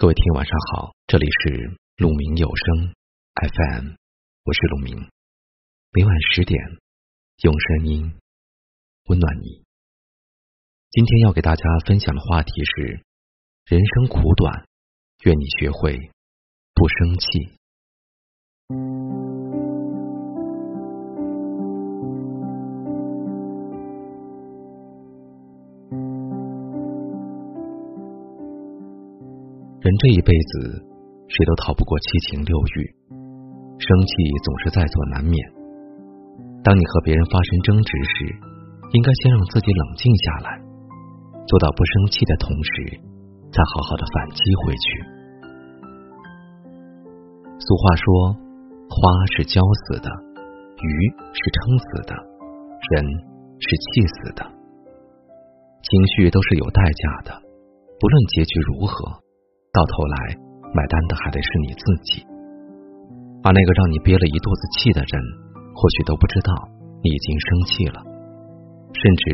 [0.00, 2.94] 各位听友晚上好，这里是鹿鸣有声
[3.34, 3.88] FM，
[4.44, 4.96] 我是鹿鸣，
[5.92, 6.58] 每晚十点
[7.42, 8.14] 用声音
[9.08, 9.62] 温暖你。
[10.90, 13.04] 今天要给大家分享的话题是：
[13.66, 14.66] 人生苦短，
[15.24, 16.10] 愿你学会
[16.72, 17.58] 不生气。
[29.80, 30.76] 人这一辈子，
[31.24, 32.76] 谁都逃不过七情六欲，
[33.80, 34.12] 生气
[34.44, 35.40] 总是在所难免。
[36.60, 38.28] 当你和别人发生争执时，
[38.92, 40.60] 应该先让自己冷静下来，
[41.48, 42.92] 做到不生气的同时，
[43.48, 44.84] 再好好的反击回去。
[47.56, 48.36] 俗话说，
[48.84, 49.00] 花
[49.32, 50.12] 是浇死的，
[50.76, 50.88] 鱼
[51.32, 52.12] 是撑死的，
[52.92, 53.00] 人
[53.64, 54.44] 是气死的。
[54.44, 57.40] 情绪都是有代价的，
[57.96, 59.24] 不论结局如何。
[59.70, 60.16] 到头来，
[60.74, 62.26] 买单的还得是你自己。
[63.46, 65.14] 而那个让你憋了一肚子气的人，
[65.78, 66.50] 或许都不知道
[67.02, 68.02] 你已经生气了，
[68.90, 69.24] 甚至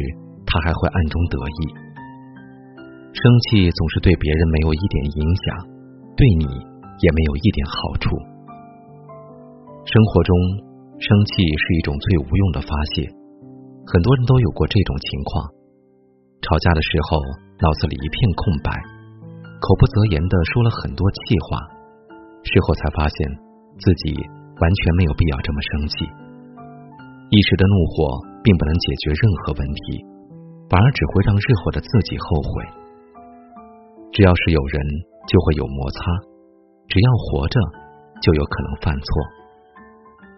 [0.45, 1.61] 他还会暗中得意。
[3.17, 5.45] 生气总是对别人没有一点影响，
[6.13, 6.45] 对你
[7.01, 8.13] 也没有一点好处。
[9.89, 10.37] 生活中，
[11.01, 13.09] 生气是一种最无用的发泄，
[13.89, 15.49] 很多人都有过这种情况。
[16.45, 17.25] 吵架的时候，
[17.65, 18.71] 脑子里一片空白。
[19.61, 21.19] 口不择言的说了很多气
[21.49, 21.59] 话，
[22.45, 23.17] 事后才发现
[23.81, 24.15] 自己
[24.61, 26.05] 完全没有必要这么生气。
[27.31, 30.05] 一时的怒火并不能解决任何问题，
[30.69, 32.63] 反而只会让日后的自己后悔。
[34.13, 34.79] 只要是有人，
[35.27, 35.99] 就会有摩擦；
[36.87, 37.59] 只要活着，
[38.23, 39.09] 就有可能犯错。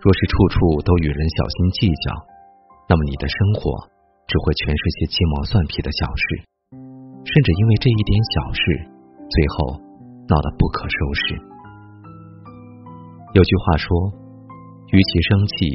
[0.00, 2.14] 若是处处都与人小心计较，
[2.88, 3.90] 那么你的生活
[4.30, 6.24] 只会全是些鸡毛蒜皮的小事，
[7.26, 8.62] 甚至因为这一点小事。
[9.28, 9.76] 最后
[10.28, 11.36] 闹得不可收拾。
[13.34, 13.88] 有句话说
[14.92, 15.68] ：“与其生气，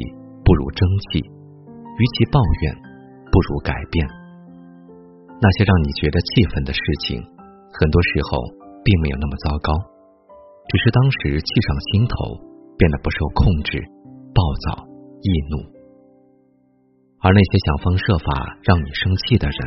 [0.44, 2.74] 不如争气；与其抱怨，
[3.30, 4.06] 不如改变。”
[5.40, 7.22] 那些让你觉得气愤的事情，
[7.72, 8.42] 很多时候
[8.82, 9.70] 并没有那么糟糕，
[10.68, 12.38] 只是当时气上心头，
[12.78, 13.78] 变得不受控制、
[14.34, 14.82] 暴躁
[15.22, 15.62] 易怒。
[17.22, 19.58] 而那些想方设法让你生气的人，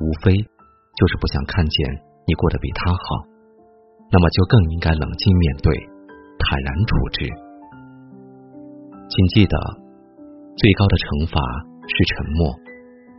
[0.00, 2.07] 无非就是不想看见。
[2.28, 3.24] 你过得比他好，
[4.12, 5.72] 那么就更应该冷静面对，
[6.36, 7.24] 坦然处置。
[9.08, 9.56] 请记得，
[10.52, 11.40] 最高的惩罚
[11.88, 12.52] 是沉默，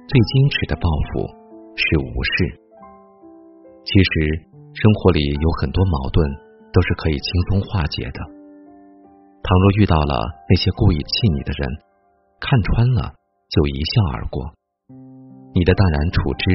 [0.05, 1.25] 最矜持的报复
[1.73, 2.33] 是无视。
[3.81, 4.45] 其实，
[4.77, 6.21] 生活里有很多矛盾
[6.69, 8.21] 都是可以轻松化解的。
[9.41, 10.13] 倘若遇到了
[10.45, 11.65] 那些故意气你的人，
[12.37, 13.17] 看穿了
[13.49, 14.53] 就一笑而过。
[15.57, 16.45] 你的淡然处之，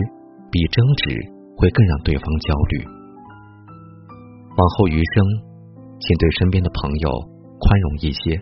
[0.55, 1.34] 比争执。
[1.57, 2.85] 会更让对方焦虑。
[4.57, 5.25] 往后余生，
[6.01, 7.11] 请对身边的朋友
[7.59, 8.39] 宽容一些，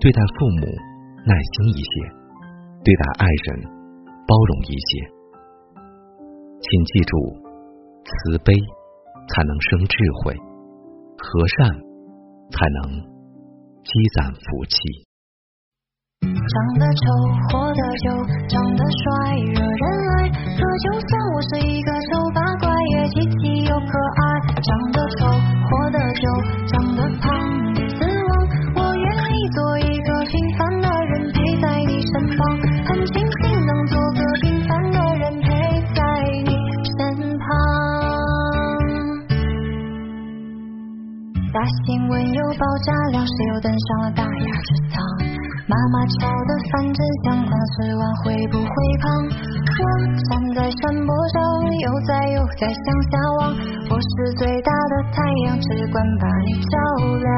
[0.00, 0.66] 对待父母
[1.26, 1.92] 耐心一些，
[2.84, 3.62] 对待爱人
[4.26, 5.10] 包容一些。
[6.60, 7.12] 请记住，
[8.04, 8.54] 慈悲
[9.28, 10.34] 才能生智慧，
[11.18, 11.76] 和善
[12.50, 13.00] 才能
[13.84, 14.76] 积攒福气。
[16.24, 17.02] 长得丑，
[17.50, 18.06] 活得久；
[18.48, 20.30] 长得帅，惹人爱。
[20.30, 24.22] 可就算我是一个丑八怪，也积极又可爱。
[24.62, 25.26] 长得丑，
[25.68, 26.24] 活得久；
[26.66, 27.28] 长得胖，
[27.76, 28.32] 也死亡。
[28.76, 32.38] 我愿意做一个平凡的人，陪在你身旁。
[32.86, 35.48] 很庆幸能做个平凡的人，陪
[35.94, 36.02] 在
[36.46, 36.52] 你
[36.98, 37.46] 身旁。
[41.52, 45.33] 大新闻又爆炸，了，谁又登上了大雅之堂。
[45.66, 48.68] 妈妈炒的饭真香，但吃完会不会
[49.00, 49.04] 胖？
[49.80, 49.82] 我
[50.28, 51.40] 站在山坡上，
[51.80, 53.48] 悠哉悠哉向下望。
[53.88, 56.76] 我是最大的太阳，只管把你照
[57.16, 57.32] 亮。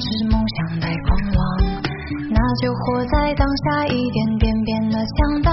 [0.00, 1.40] 是梦想太狂妄，
[2.32, 5.50] 那就活在当下，一点点变得强大。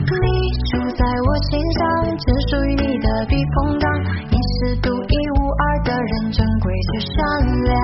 [0.00, 0.26] 你
[0.72, 3.84] 住在我心上，只属于你的避风港。
[4.32, 7.14] 你是独一无二的人，珍贵且善
[7.64, 7.76] 良。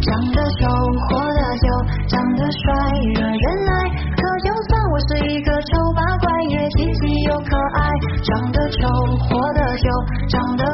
[0.00, 0.66] 长得丑，
[1.08, 1.68] 活得久，
[2.08, 2.50] 长得。
[2.50, 2.74] 帅，
[3.14, 3.72] 惹人爱。
[4.18, 7.88] 可就算我是一个丑八怪，也积极又可爱。
[8.26, 8.88] 长得丑，
[9.22, 9.88] 活得久；
[10.28, 10.64] 长得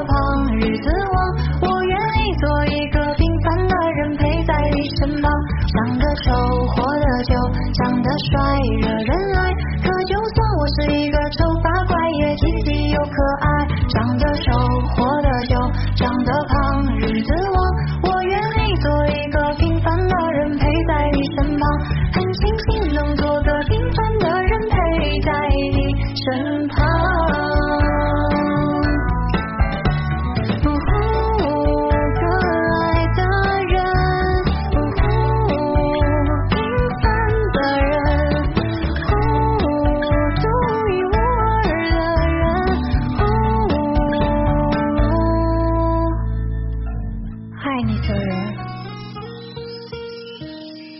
[6.25, 6.33] 丑，
[6.73, 7.35] 活得久；
[7.75, 8.37] 长得帅，
[8.81, 9.53] 惹人爱。
[9.83, 13.47] 可就算我是一个丑八怪，也积极又可爱。
[13.89, 14.53] 长得丑，
[14.95, 15.55] 活得久；
[15.97, 16.33] 长得